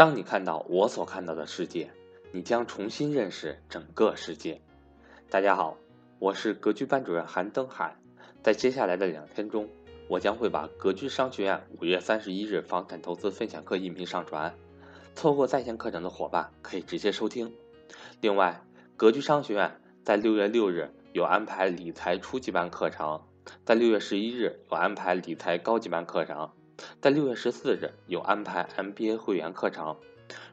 [0.00, 1.90] 当你看到我所看到的世界，
[2.32, 4.58] 你将重新认识整个世界。
[5.28, 5.76] 大家好，
[6.18, 7.94] 我是格局班主任韩登海。
[8.42, 9.68] 在接下来的两天中，
[10.08, 14.54] 我将会把格局商学院五月三十一日房产投资分享课音频上传，
[15.14, 17.52] 错过在线课程的伙伴可以直接收听。
[18.22, 18.62] 另外，
[18.96, 23.20] 格局商学院在六月六日有安排理财初级班课程，
[23.66, 26.50] 在六月十一日有安排理财高级班课程。
[27.00, 29.96] 在六月十四日有安排 MBA 会员课程。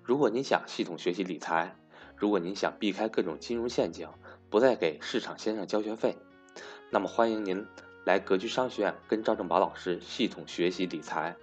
[0.03, 1.75] 如果您想系统学习理财，
[2.15, 4.07] 如果您想避开各种金融陷阱，
[4.49, 6.17] 不再给市场先生交学费，
[6.89, 7.65] 那么欢迎您
[8.05, 11.35] 来格局商学院跟赵正宝老师系统学习理财。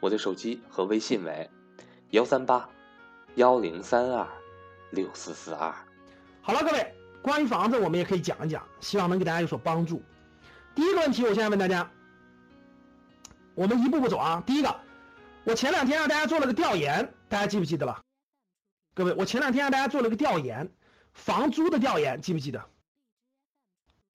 [0.00, 1.48] 我的手机和微信为
[2.10, 2.68] 幺三八
[3.36, 4.26] 幺零三二
[4.90, 5.72] 六四四二。
[6.42, 10.02] 好了，各位，关于房子我们也可以讲一讲，希望能给大家有所帮助。
[10.74, 11.88] 第一个问题，我现在问大家。
[13.60, 14.42] 我们一步步走啊！
[14.46, 14.80] 第一个，
[15.44, 18.02] 我前两天让大家做了个调研，大家记不记得了？
[18.94, 20.72] 各位，我前两天让大家做了个调研，
[21.12, 22.70] 房租的调研，记不记得？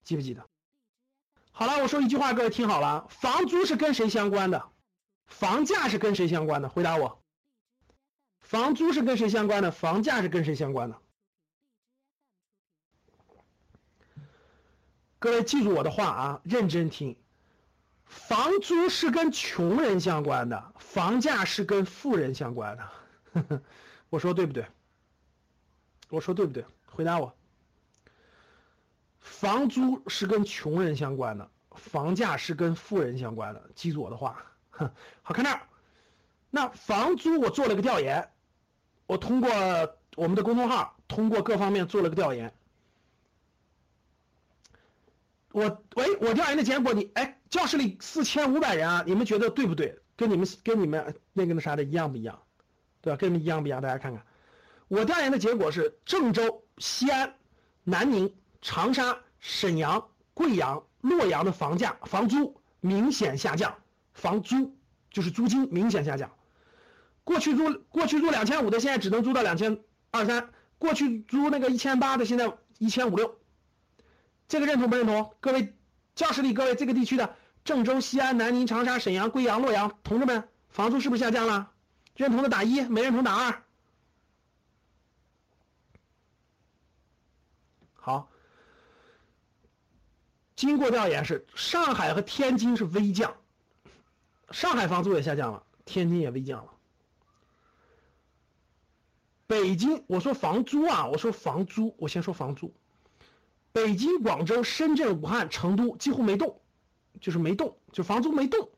[0.04, 0.44] 记不记得？
[1.52, 4.68] 好了，我说一句话，各位听好了，房租是跟谁相关的？
[5.28, 6.68] 房价是跟谁相关的？
[6.68, 7.22] 回答我。
[8.40, 9.70] 房租是跟谁相关的？
[9.70, 11.00] 房价是跟谁相关的？
[15.20, 17.16] 各位记住我的话啊，认真听。
[18.06, 23.62] 房租是跟穷人相关的，房价是跟富人相关的。
[24.10, 24.66] 我说对不对？
[26.10, 26.66] 我说对不对？
[26.86, 27.36] 回答我。
[29.20, 33.70] 房租是跟穷人相关的，房价是跟富人相关的。
[33.76, 34.46] 记住我的话。
[35.24, 35.62] 好看这儿。
[36.52, 38.32] 那房租我做了个调研，
[39.08, 39.50] 我通过
[40.16, 42.54] 我们的公众号，通过各方面做了个调研。
[45.52, 47.35] 我喂，我调研的结果，你哎。
[47.56, 49.98] 教室里四千五百人啊，你们觉得对不对？
[50.18, 52.38] 跟你们跟你们那个那啥的一样不一样？
[53.00, 53.18] 对吧？
[53.18, 53.82] 跟你们一样不一样？
[53.82, 54.26] 大家看看，
[54.90, 57.34] 我调研的结果是郑州、西安、
[57.86, 63.74] 南宁、长沙、沈阳、贵阳、洛阳的房价、房租明显下降，
[64.12, 64.76] 房租
[65.10, 66.30] 就是租金明显下降。
[67.24, 69.80] 过去租过去租两千五的，现在只能租到两千
[70.12, 70.42] 二三；
[70.78, 73.40] 过去租那个一千八的，现在一千五六。
[74.50, 75.32] 这个认同不认同？
[75.40, 75.74] 各位
[76.16, 77.34] 教室里各位这个地区的。
[77.66, 81.72] 郑州、西安、南宁、长沙、沈阳、贵阳、洛阳，同志们，房租是不是下降了？
[82.16, 83.64] 认同的打一，没认同打二。
[87.96, 88.30] 好，
[90.56, 93.36] 经过调研是上海和天津是微降，
[94.52, 96.72] 上海房租也下降了，天津也微降了。
[99.48, 102.72] 北京，我说房租啊，我说房租，我先说房租。
[103.72, 106.62] 北京、广州、深圳、武汉、成都几乎没动。
[107.22, 108.70] 就是没动，就房租没动。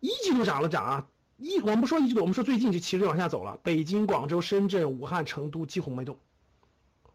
[0.00, 3.58] 一季度涨了涨啊，一我们不说一季度，我们说最近就其实往下走了。
[3.64, 6.20] 北京、广州、深圳、武汉、成都几乎没动，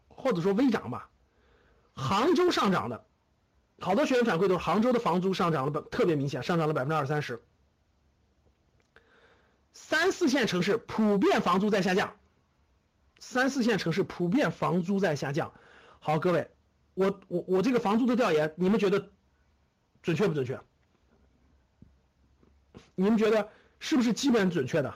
[0.08, 1.08] 或者说微涨吧。
[1.94, 3.06] 杭州上涨的，
[3.80, 7.42] 好多学员反馈都是杭州的房租上涨了，特别明显，上涨了百分之二三十。
[9.72, 12.14] 三四线城市普遍房租在下降，
[13.18, 15.54] 三四线城市普遍房租在下降。
[16.00, 16.50] 好，各位，
[16.92, 19.10] 我我我这个房租的调研，你们觉得？
[20.04, 20.60] 准确不准确？
[22.94, 23.48] 你们觉得
[23.80, 24.94] 是不是基本准确的？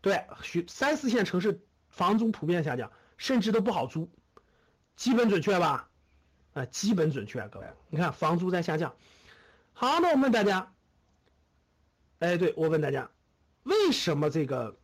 [0.00, 4.10] 对，许三四线城市房租普遍下降，甚至都不好租，
[4.96, 5.88] 基本准确吧？
[6.54, 8.96] 啊，基本准确，各位，你看房租在下降。
[9.72, 10.72] 好，那我问大家，
[12.18, 13.10] 哎，对我问大家，
[13.64, 14.76] 为什么这个？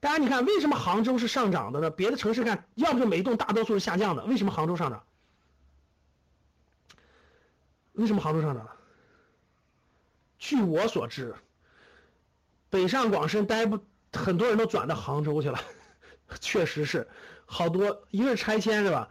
[0.00, 1.90] 大家你看，为什么杭州是上涨的呢？
[1.90, 4.24] 别的城市看，要不就没动，大多数是下降的。
[4.24, 5.04] 为什么杭州上涨？
[7.96, 8.66] 为什么杭州上涨？
[10.38, 11.34] 据我所知，
[12.70, 13.78] 北上广深待不
[14.12, 15.58] 很多人都转到杭州去了，
[16.40, 17.08] 确实是
[17.46, 19.08] 好多，一个是拆迁是吧？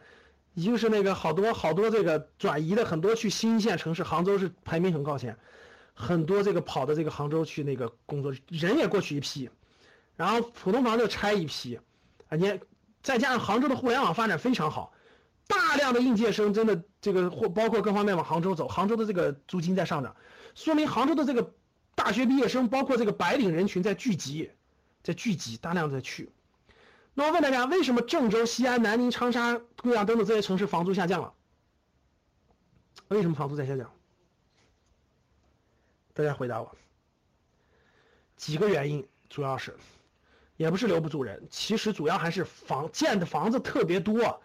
[0.53, 5.37] 一个是那个好多好多这个转移的很多去新一线城市，杭州是排名很靠前，
[5.93, 9.49] 很多这个跑的这个杭州去那个工作人也过去一批，
[10.15, 11.77] 然后普通房就拆一批，
[12.29, 12.59] 啊，你
[13.01, 14.93] 再加上杭州的互联网发展非常好。
[15.47, 20.15] 大量的应届生真的这个或包括各方面往杭州走，杭州的这个租金在上涨，
[20.55, 21.53] 说明杭州的这个
[21.93, 24.51] 大学毕业生，包括这个白领人群在聚集，
[25.03, 26.31] 在聚集，大量在去。
[27.13, 31.33] 那我问大家，为什么郑州、西安、南宁、长沙、贵阳等等这些城市房租下降了？
[33.07, 33.91] 为什么房租在下降？
[36.13, 36.75] 大家回答我。
[38.35, 39.77] 几个原因，主要是，
[40.57, 44.41] 也不是留不住人，其实主要还是房建的房子特别多。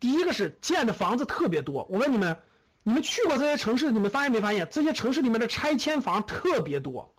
[0.00, 2.36] 第一个是建的房子特别多，我问你们，
[2.82, 7.14] 你们去过这些城市，你们发现没发现这些城市里面的拆迁房特别多？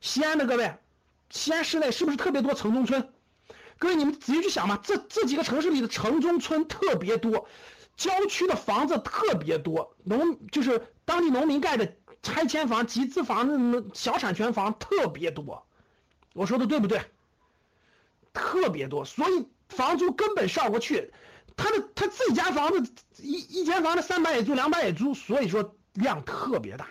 [0.00, 0.74] 西安的各位，
[1.30, 3.12] 西安市内是不是特别多城中村？
[3.78, 7.48] 各位，你们仔细去想吧，这这几个城市里的城中村特别多，
[7.96, 15.64] 郊区的房子特别多，农就是当地农民盖的拆迁房、集资房、那么小产权房特别多。
[16.34, 17.00] 我说的对不对？
[18.32, 21.12] 特别多，所以房租根本上不去。
[21.62, 26.88] 他的他自己家房子一一间房子三百也租，两百也租，所以说量特别大，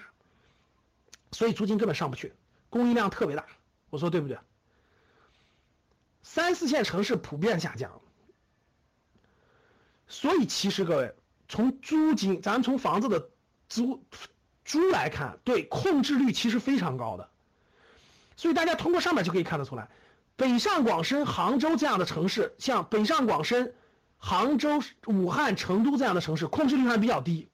[1.32, 2.34] 所以租金根本上不去，
[2.70, 3.48] 供应量特别大。
[3.90, 4.38] 我说对不对？
[6.22, 8.00] 三四线城市普遍下降，
[10.08, 11.16] 所以其实各位
[11.48, 13.32] 从租金，咱们从房子的
[13.68, 14.06] 租
[14.64, 17.28] 租来看，对控制率其实非常高的。
[18.36, 19.90] 所以大家通过上面就可以看得出来，
[20.36, 23.74] 北上广深、杭州这样的城市，像北上广深、
[24.20, 27.50] 杭州、武汉、成都这样的城市，控制率还比较低。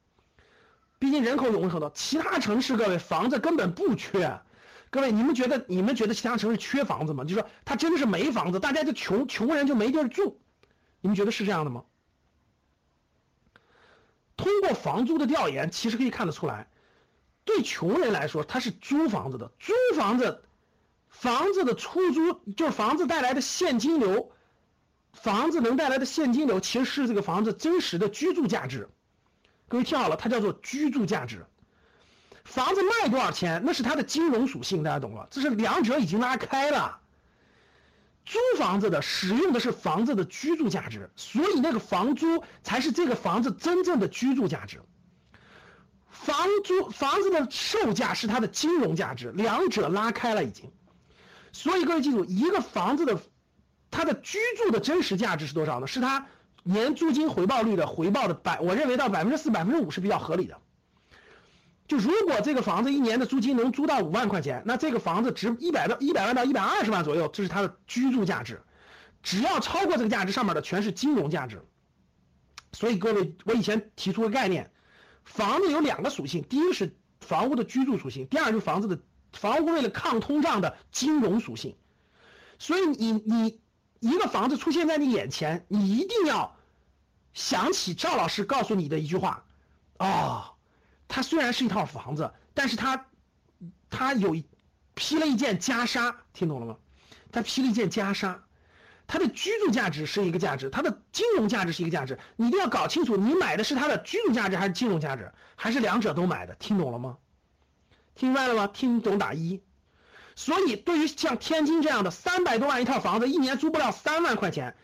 [0.99, 4.41] 毕竟人口涌入很多，其他城市各位房子根本不缺。
[4.89, 7.23] 各位，你们觉得你们觉得其他城市缺房子吗？
[7.23, 10.39] 就说他真的是没房子，大家就穷穷人就没地儿住，
[11.01, 11.83] 你们觉得是这样的吗？
[14.37, 16.67] 通过房租的调研，其实可以看得出来，
[17.43, 20.43] 对穷人来说，他是租房子的，租房子，
[21.09, 24.31] 房子的出租就是房子带来的现金流，
[25.15, 28.87] 房子能带来的现金流，其实是这个房子真实的居住价值。
[29.67, 31.45] 各位听好了，它叫做居住价值。
[32.43, 35.27] 房子卖多少钱，那是它的金融属性，大家懂了？
[35.31, 36.99] 这是两者已经拉开了。
[38.25, 44.81] 租房子的使用的是房子的居住价值，所以那个房租才是这个房子真正的居住价值。
[46.11, 50.71] 房租房子的售价是它的金融价值，两者拉开了已经。
[51.51, 53.19] 所以各位记住，一个房子的
[53.95, 55.87] 它的居住的真实价值是多少呢？
[55.87, 56.27] 是它
[56.63, 60.57] 年租金回报率的回报的百，我认为到百分之四、百分之五是比较合理的。
[61.87, 68.61] 就如果这个房子一年的租金能租到五万块钱，那这个房子值一百到一百万到一百二十万左右，这是它的居住价值。
[69.23, 71.63] 只要超过这个价值，上面的全是金融价值。
[72.73, 74.71] 所以各位，我以前提出个概念，
[75.23, 78.99] 房子有两个属性，第一是房屋的居住属性，第二就是房子的
[79.31, 81.77] 房屋为了抗通胀的金融属性。
[82.59, 83.59] 所以你你
[84.05, 86.55] 一个房子出现在你眼前，你一定要
[87.33, 89.43] 想起赵老师告诉你的一句话
[89.97, 90.51] 啊。
[91.07, 93.05] 它虽然是一套房子，但是它，
[93.89, 94.35] 它有
[94.93, 96.77] 披了一件袈裟，听懂了吗？
[97.31, 98.37] 它披了一件袈裟，
[99.07, 106.53] 它的居住价值是一个价值，它的金融价值是一个价值，你一定要搞清楚，你买的是它的居住价值还是金融价值，还是两者都买的？
[106.55, 107.17] 听懂了吗？
[108.13, 108.67] 听明白了吗？
[108.67, 109.61] 听懂打一。
[110.35, 114.75] 所以，对于像天津这样的三百多万一套房子，一年租不了三万块钱。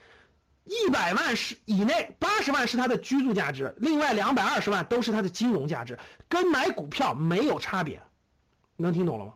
[0.64, 6.00] 一百万是以内，八十万是它的居住价值，另外两百二十万都是它的金融价值，
[6.30, 8.02] 跟买股票没有差别，
[8.78, 9.34] 能听懂了吗？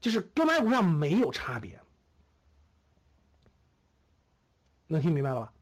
[0.00, 1.80] 就是跟买股票没有差别，
[4.86, 5.52] 能听明白了吧？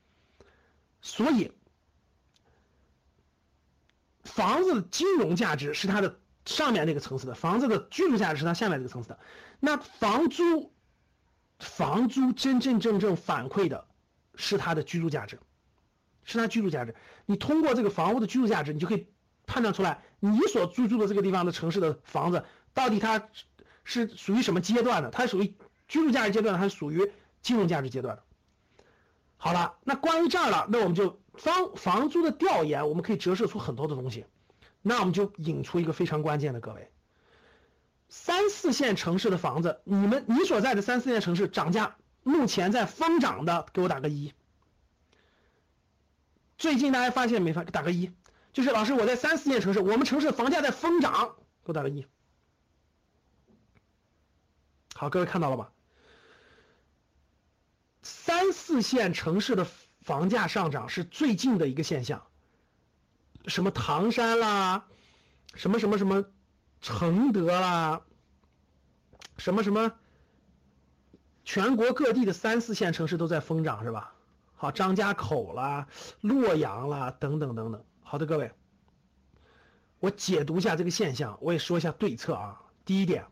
[1.01, 1.53] 所以，
[4.25, 9.19] 房子的金融价值是它的上面那个层次的，房子的居住价值是它下面这个层次的，
[9.61, 10.73] 那房租，
[11.59, 13.85] 房租真真正正反馈的。
[14.39, 15.41] 是它的居住价值，
[16.23, 16.95] 是它居住价值。
[17.25, 19.09] 你通过这个房屋的居住价值，你就可以
[19.47, 22.45] 判断出来，你所居住的这个地方的城市的房子，
[22.75, 23.31] 到底它
[23.83, 25.09] 是属于什么阶段的？
[25.09, 25.55] 它属于
[25.89, 27.11] 居住价值阶段，还是属于
[27.41, 28.19] 金融价值阶段？
[29.39, 34.27] 好了，那关于这儿了，那我们就房房租的调研，我们可以折射出很多的东西。
[34.89, 36.93] 那我们就引出一个非常关键的，各位，
[38.09, 41.97] 三四线城市的房子，你们你所在的三四线城市涨价。
[42.23, 44.33] 目前在疯涨的，给我打个一。
[46.57, 47.65] 最近大家发现没发？
[47.65, 48.13] 打个一。
[48.53, 52.07] 就是老师，我在三四线城市，我们城市房价在疯涨，给我打个一。
[54.95, 55.73] 好，各位看到了吧？
[58.03, 59.67] 三四线城市的
[60.03, 62.25] 房价上涨是最近的一个现象。
[63.47, 64.87] 什么唐山啦，
[65.55, 66.25] 什么什么什么
[66.81, 68.03] 承德啦，
[69.39, 69.93] 什么什么。
[71.45, 74.13] 全国各地的三四线城市都在疯涨，是吧？
[74.57, 75.87] 好，张家口啦、
[76.21, 77.85] 洛阳啦，等等等等。
[78.03, 78.51] 好的，各位，
[80.01, 82.61] 我解读一下这个现象，我也说一下对策啊。
[82.85, 83.27] 第一点，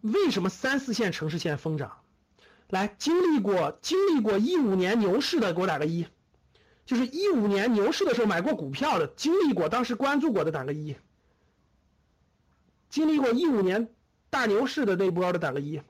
[0.00, 2.00] 为什么三四线城市现在疯涨？
[2.68, 6.08] 来，经历过经历过一五年牛市的，给我打个一。
[6.86, 10.96] 就是一五年牛市的时候买过股票的，经历过当时关注过的，打个一。
[12.88, 13.92] 经历过一五年
[14.30, 15.82] 大牛市的那波的，打个一。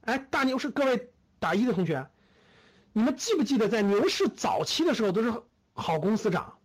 [0.00, 2.08] 哎，大牛市，各位打一的同学，
[2.94, 5.42] 你们记不记得在牛市早期的时候都是
[5.74, 6.56] 好公司涨，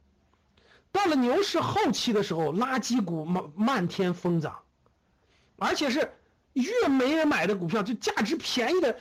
[0.91, 4.60] 到了牛市后期的时候，垃圾股漫漫天疯涨，
[5.58, 6.13] 而且是
[6.53, 8.98] 越没人买的股票，就价值便宜的，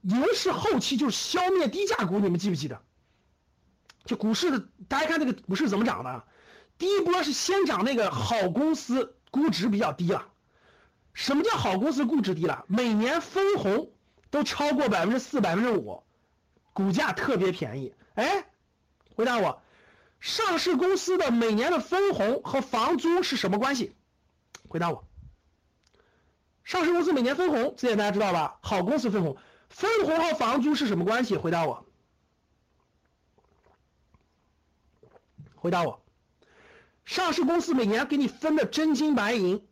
[0.00, 2.80] 牛市后期就是消灭低价股，你们记不记得？
[4.06, 6.24] 就股市的，大家看这个股市怎么涨的？
[6.78, 10.28] 第一波是先涨那个好公司，估值比较低了。
[11.12, 12.64] 什么叫好公司估值低了？
[12.68, 13.90] 每年分红
[14.30, 16.02] 都超过百分之四、百分之五，
[16.74, 17.94] 股价特别便宜。
[18.14, 18.46] 哎，
[19.14, 19.62] 回答我，
[20.20, 23.96] 上市公司的每年的分红和房租是什么关系？
[24.68, 25.08] 回答我。
[26.62, 28.58] 上市公司每年分红，这点大家知道吧？
[28.60, 29.38] 好公司分红，
[29.70, 31.38] 分红和房租是什么关系？
[31.38, 31.85] 回答我。
[35.66, 36.00] 回答我。
[37.04, 39.66] 上市公司每年给你分的真金白银，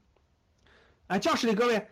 [1.06, 1.86] 哎，教室里各位，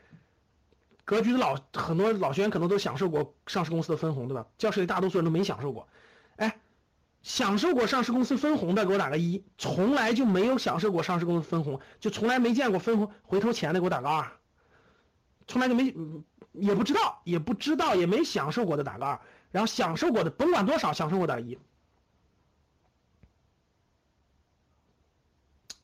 [1.04, 4.44] 格局的老很多老学员可能都享受过上市公司的分红，对吧？
[4.59, 5.87] 教室里大多数人都没享受过，
[6.35, 6.59] 哎，
[7.23, 14.32] 享受过上市公司分红的给我打个一，从来就没有享受过上市公司分红，就从来没见过分红回头钱的给我打个二。
[15.47, 15.94] 从来就没，
[16.50, 19.21] 也不知道，也不知道，也没享受过的打个二，
[19.52, 21.56] 然后享受过的甭管多少，享受过打个一。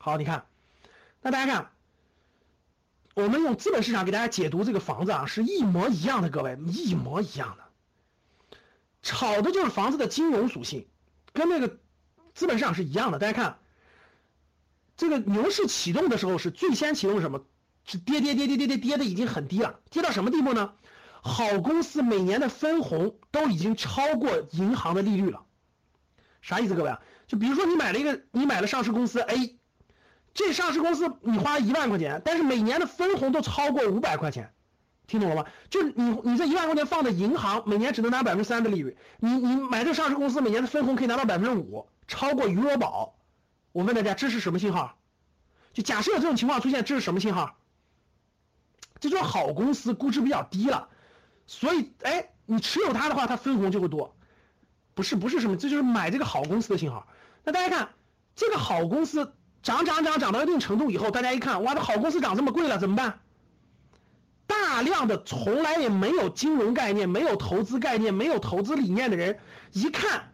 [0.09, 0.47] 好，你看，
[1.21, 1.71] 那大家看，
[3.13, 8.59] 我们用资本市场给大家解读这个房子啊，是一模一样的，各位一模一样的，
[9.03, 10.89] 炒的就是房子的金融属性，
[11.35, 11.79] 跟那个
[12.33, 13.19] 资本市场是一样的。
[13.19, 13.59] 大家看，
[14.97, 17.45] 这个牛市启动的时候是最先启动什么？
[17.85, 20.73] 是跌跌跌跌跌跌跌的已经很低了，跌到什么地步呢？
[21.21, 25.45] 好公司每年的分红都已经超过银行的利率了，
[26.41, 27.03] 啥意思，各位啊？
[27.27, 29.58] 就比如说你买了一个，你买了上市公司 A，
[30.39, 34.55] 这上市公司你花一万块钱，但是每年的分红都超过五百块钱，
[35.09, 35.45] 听懂了吗？
[35.69, 43.17] 就你你这一万块钱放在银行，每年只能拿百分之三的利率，你你买这上市公司每年的分红可以拿到百分之五，超过余额宝。
[43.73, 44.97] 我问大家，这是什么信号？
[45.73, 47.57] 就假设有这种情况出现，这是什么信号？
[49.01, 50.89] 这就是好公司估值比较低了，
[51.49, 54.15] 所以哎，你持有它的话，它分红就会多，
[54.95, 57.09] 不是不是什么，这就是买这个好公司的信号。
[57.43, 57.89] 那大家看，
[58.37, 63.21] 这个好公司涨涨涨涨到一定程度以后，大家一看，哇，这好公司涨这么贵了，怎么办？
[64.47, 69.39] 大量的从来也没有金融概念、没有投资概念、没有投资理念的人，
[69.73, 70.33] 一看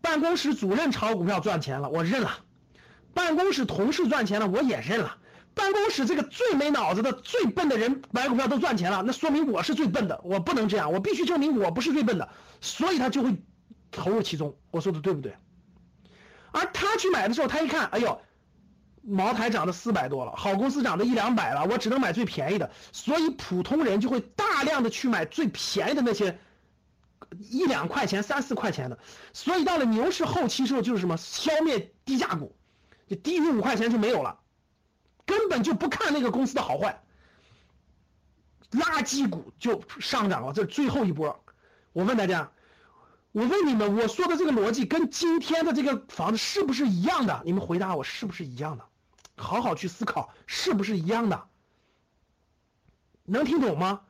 [0.00, 2.30] 办公室主任炒股票赚钱了，我认了；
[3.12, 5.18] 办公室同事赚钱了，我也认了。
[5.52, 12.26] 办公室这个最没脑子的、最笨的人买股票都赚钱了，那说明我是最笨的，我不能这样，我必须证明我不是最笨的，
[12.60, 13.36] 所以他就会
[13.90, 14.56] 投入其中。
[14.70, 15.34] 我说的对不对？
[16.52, 18.20] 而他去买的时候，他一看，哎呦，
[19.02, 26.38] 茅台涨到四百多了，好公司涨到一两百了，我只能买最便宜的，所以普通人就会大量的去买最便宜的那些
[27.38, 28.98] 一两块钱、三四块钱的，
[29.32, 32.56] 所以到了牛市后期时候，就是什么消灭低价股，
[33.08, 34.38] 就低于五块钱就没有了。
[35.26, 37.00] 根本就不看那个公司的好坏，
[38.72, 41.44] 垃圾股就上涨了，这是最后一波。
[41.92, 42.50] 我问大家，
[43.32, 47.42] 我问你们，我说的这个逻辑跟今天的这个房子是不是一样的？
[47.44, 48.84] 你们回答我，是不是一样的？
[49.36, 51.48] 好好去思考，是不是一样的？
[53.24, 54.00] 能听懂吗？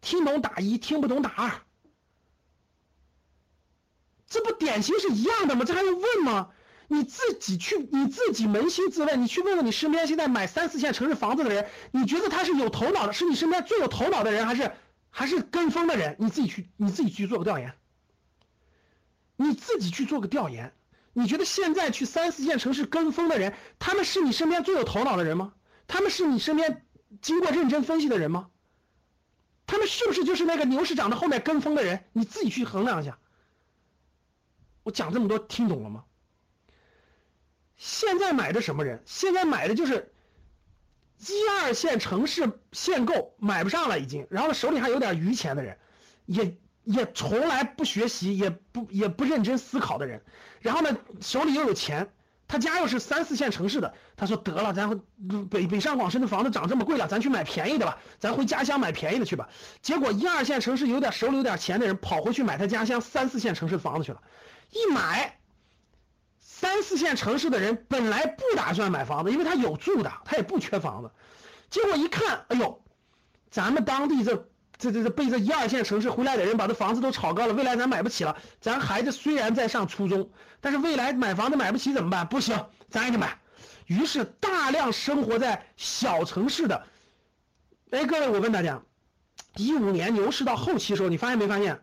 [0.00, 1.50] 听懂打一，听不懂打二。
[4.28, 5.64] 这不典型是一样的吗？
[5.64, 6.50] 这还用问吗？
[6.86, 14.72] 你自己去，你自己扪心自问，你去问问你身边现在买三四线城市房子的人，你觉得他是有头脑的，是你身边最有头脑的人，还是
[15.10, 16.16] 还是跟风的人？
[16.20, 17.74] 你自己去，你自己去做个调研。
[19.40, 20.74] 你自己去做个调研，
[21.12, 25.54] 你觉得现在去三四线城市跟风的人，他们是你身边最有头脑的人吗？
[25.86, 26.84] 他们是你身边
[27.22, 28.50] 经过认真分析的人吗？
[29.64, 32.04] 他们是不是就是那个牛市涨的后面跟风的人？
[32.12, 33.16] 你自己去衡量一下。
[34.82, 36.04] 我讲这么多，听懂了吗？
[37.76, 39.00] 现在买的什么人？
[39.06, 40.12] 现在买的就是
[41.18, 45.78] 一二线城市限购买不上了已经，然后手里还有点余钱的人，
[46.26, 46.56] 也
[46.88, 50.22] 也从来不学习，也不也不认真思考的人，
[50.60, 52.08] 然后呢手里又有钱，
[52.46, 54.98] 他家又是三四线城市的，他说得了，咱
[55.50, 59.48] 北北上广深的房子涨这么贵了，咱去买便宜的吧，咱回家乡买便宜的去吧。
[59.82, 64.22] 结果一二线城市有点手里有点钱的人跑回去买他家乡三四线城市的房子去了，
[64.70, 65.34] 一买。
[66.40, 71.10] 三四线城市的人本来不打算买房子，因为他有住的，他也不缺房子。
[71.70, 72.82] 结果一看，哎呦，
[73.48, 74.48] 咱们当地这
[74.78, 78.36] 这这这背这一二线城市回来的人把这房子都炒高了，未来咱买不起了。
[78.60, 80.30] 咱孩子虽然在上初中，
[80.60, 82.26] 但是未来买房子买不起怎么办？
[82.26, 83.36] 不行，咱也得买。
[83.86, 86.86] 于是大量生活在小城市的，
[87.90, 88.80] 哎，各位，我问大家，
[89.56, 91.80] 一五年牛市到后期的时候，你发现没发现，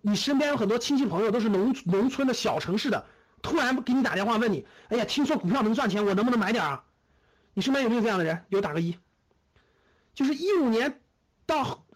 [0.00, 3.04] 你身边有很多亲戚朋友都是农农村的小城市的。
[3.42, 6.84] 突然给你打电话问你，哎呀，听说股票能赚钱，我能不能买点啊？
[7.54, 8.44] 你身边有没有这样的人？
[8.50, 8.96] 有打个一。
[10.14, 11.00] 就是一五年
[11.46, 11.86] 到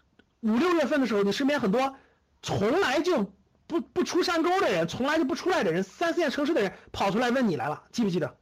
[0.44, 1.96] 五六月份的时候，你身边很多
[2.42, 3.32] 从来就
[3.66, 8.36] 不不出山沟的人，从来就不出来的人，三四线城市的人跑出来问你来了，记不记得？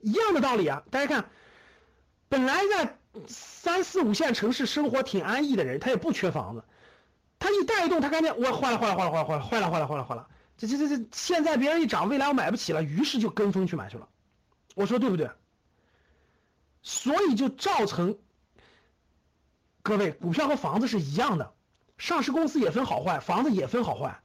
[0.00, 0.82] 一样的道理啊！
[0.90, 1.30] 大家看，
[2.28, 6.64] 本来在三四五线城市生活挺安逸的人，他也不缺房子，
[7.38, 10.26] 他一带动，他看见我坏了坏了坏了坏了坏了坏了坏了坏了坏了，
[10.58, 14.08] 这这这这现在别人一涨，未来我买不起了，于是就跟风去买去了。
[14.74, 15.30] 我说对不对？
[16.82, 18.18] 所以就造成。
[19.82, 21.52] 各位，股票和房子是一样的，
[21.96, 24.20] 上市公司也分好坏，房子也分好坏。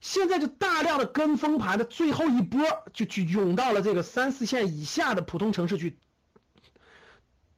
[0.00, 2.60] 现在就大量的跟风盘的最后一波，
[2.92, 5.98] 就去涌到了这个三四线以下的普通城市去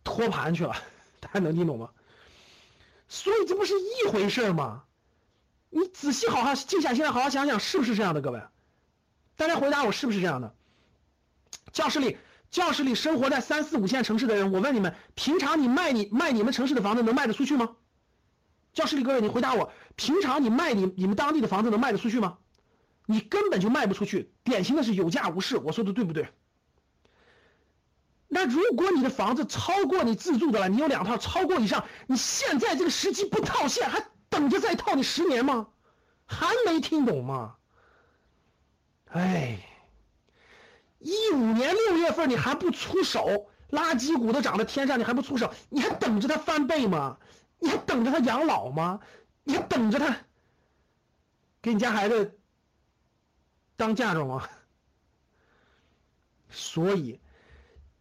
[0.05, 0.77] 托盘去了，
[1.21, 1.91] 大家能听懂吗？
[3.09, 4.85] 所以这不是一回事吗？
[5.71, 8.21] 你仔细好好静下心来，好好想想，是不是这样的？
[8.21, 8.41] 各位，
[9.37, 10.55] 大家回答我，是不是这样的？
[11.73, 12.19] 教室里。
[12.51, 17.77] 教室里生活在三四五线城市的人，我问你们，平常你卖你卖你们城市的房子能卖得出去吗？
[18.73, 22.39] 教室里各位，你回答我，平常你卖你你们当地的房子能卖得出去吗？
[23.07, 25.57] 你根本就卖不出去，典型的是有价无市。
[25.57, 26.29] 我说的对不对？
[28.29, 35.69] 那如果你的房子超过你自住的了，你有两套超过以上，你现在这个时机不套现，还等着再套你十年吗？
[36.27, 37.57] 还没听懂吗？
[39.07, 39.59] 哎。
[41.07, 47.17] 一五年六月份你还不出手，垃圾股都涨到天上，你还不出手，你还等着它翻倍吗？
[47.61, 48.99] 你还等着它养老吗？
[49.45, 50.17] 你还等着它
[51.63, 52.37] 给你家孩子
[53.77, 54.49] 当嫁妆吗？
[56.51, 57.21] 所以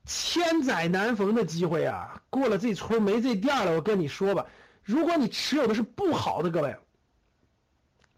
[0.06, 3.76] 千载难逢的机会啊，过了这村没这店了。
[3.76, 4.48] 我跟你说吧，
[4.82, 6.76] 如果你持有的是不好的，各位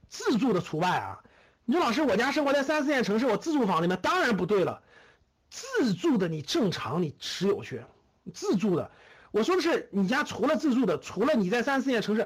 [0.08, 1.22] 自住的除外啊。
[1.70, 4.82] 你说老师，我家生活在三四线城市，我自住房里面当然不对了。
[5.50, 7.82] 自住的你正常你持有去，
[8.34, 8.90] 自住的，
[9.32, 12.26] 我说的是你家除了自住的，除了你在三四线城市，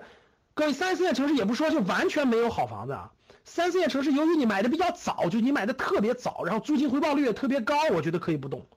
[0.54, 3.12] 各位三四线城市也不说就完全没有好房子啊。
[3.44, 8.68] 三四线城市由于你买的比较早，就你买的特别早，然后租金回报率也特别高，我觉得可以不动。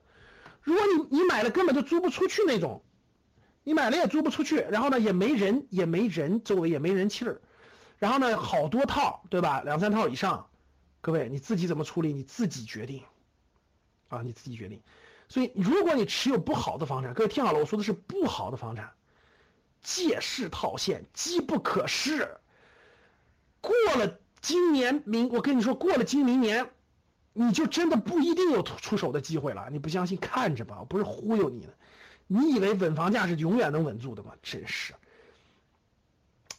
[0.63, 2.81] 如果你你买了根本就租不出去那种，
[3.63, 7.39] 你买了也租不出去，然后呢也没人也没人，周围也没人气儿，
[7.99, 10.47] 然后呢好多套对吧，两三套以上。
[11.05, 12.11] 各位，你自己怎么处理？
[12.11, 13.03] 你自己决定，
[14.09, 14.81] 啊，你自己决定。
[15.29, 18.91] 所以，如果你持有不好的房产，各位听好了，我说的是不好的房产，
[19.83, 22.27] 借势套现，机不可失。
[23.61, 26.71] 过了今年明，我跟你说，过了今明年，
[27.33, 29.69] 你就真的不一定有出手的机会了。
[29.71, 31.73] 你不相信，看着吧，我不是忽悠你的。
[32.25, 34.31] 你以为稳房价是永远能稳住的吗？
[34.41, 34.95] 真是。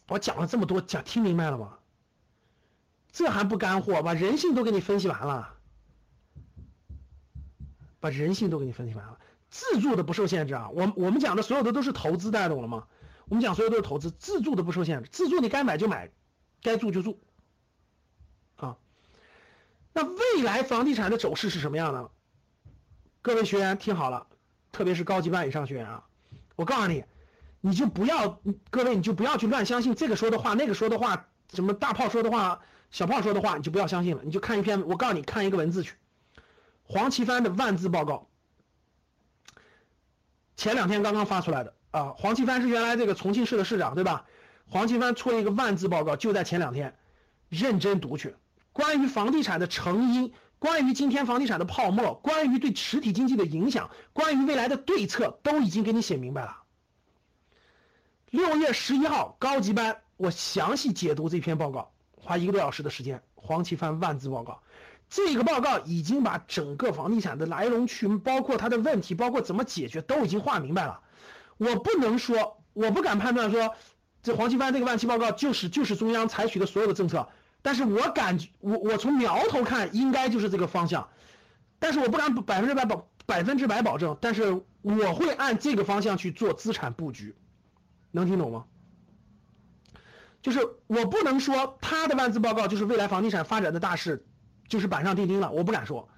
[0.07, 1.77] 我讲了这么多，讲听明白了吗？
[3.17, 4.03] 这还不干货？
[4.03, 5.55] 把人性都给你分析完了，
[7.99, 9.19] 把人性都给你分析完了。
[9.49, 12.87] 自助的不受限制啊，我我们讲的所有的都是投资，大家懂了吗？
[13.25, 15.09] 我们讲所有都是投资，自助的不受限制。
[15.11, 16.11] 自助你该买就买，
[16.61, 17.19] 该住就住，
[18.57, 18.77] 啊。
[19.95, 22.11] 那未来房地产的走势是什么样的？
[23.23, 24.27] 各位学员听好了，
[24.73, 26.05] 特别是高级班以上学员啊，
[26.55, 27.03] 我告诉你，
[27.63, 32.61] 你就不要，各位你就不要去乱相信这个说的话，那个说的话，什么大炮说的话。
[32.91, 35.95] 小胖说的话你就不要相信了，你就看一篇，我告诉你看一个文字去。
[36.85, 38.29] 黄奇帆的万字报告，
[40.57, 42.15] 前两天刚刚发出来的啊。
[42.17, 44.27] 黄奇帆是原来这个重庆市的市长对吧？
[44.69, 46.97] 黄奇帆出了一个万字报告，就在前两天，
[47.49, 48.35] 认真读去。
[48.73, 56.63] 关于房地产的成因，关于今天房地产的泡沫，关于对实体经济的影响，关于未来的对策，都已经给你写明白了。
[58.31, 61.93] 六月十一号高级班，我详细解读这篇报告。
[62.27, 64.61] 花一个多小时的时间，黄奇帆万字报告，
[65.09, 71.01] 这个报告已经把整个房地产的来龙去，包括它的问题，包括怎么解决，都已经画明白了。
[71.57, 73.77] 我不能说，我不敢判断说，
[74.25, 77.29] 这黄奇帆这个万期报告就是就是中央采取的所有的政策，
[77.63, 81.09] 但是我感觉，我我从苗头看，应该就是这个方向，
[81.79, 87.37] 但是我不敢百分之百保百分之百保证，但是我会按这个方向去做资产布局，
[88.11, 88.65] 能听懂吗？
[90.47, 94.25] 就是我不能说他的万字报告就是未来房地产发展的大势，
[94.69, 96.09] 就是板上钉钉了，我不敢说，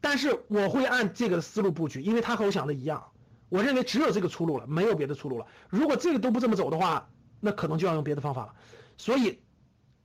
[0.00, 3.10] 但是我会按这个思路布局，因为他和我想的一样，
[3.50, 5.46] 我认为只有这个出路了，没有别的出路了。
[5.68, 8.54] 如果这个都不这么走的话，那可能就要用别的方法了。
[8.96, 9.42] 所以，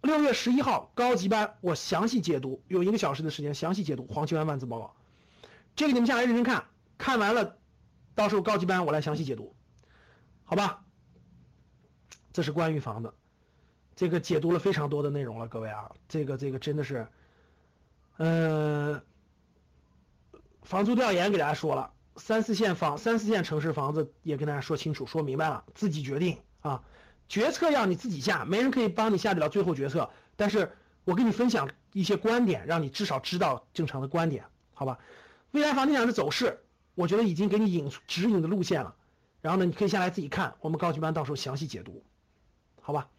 [0.02, 4.94] 六月十一号高级班我详细解读，用一个小时的时间详细解读黄奇帆万字报告，
[5.78, 6.66] 这个你们下来认真看，
[6.98, 7.56] 看完了，
[8.14, 9.56] 到时候高级班我来详细解读，
[10.44, 10.84] 好吧？
[12.34, 13.14] 这是关于房子。
[13.96, 17.08] 这个解读了非常多的内容了，各位啊，这个这个真的是，
[18.18, 19.02] 呃，
[20.64, 26.84] 房租调研给大家说了，三四线房、三四线城市房子也跟大家说清楚、说明白了，自己决定啊。
[27.30, 30.10] 决策要你自己下，没人可以帮你下得了最后决策。
[30.36, 30.72] 但是
[31.04, 35.00] 我跟你分享一些观点，让你至少知道正常的观点，好吧？
[35.52, 36.60] 未来房地产的走势，
[36.96, 38.96] 我觉得已经给你引指引的路线了。
[39.42, 42.04] 然后呢，你可以下来自己看，我们高级班到时候详细解读，
[42.82, 43.10] 好吧？